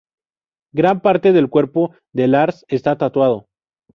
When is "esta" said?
2.69-2.97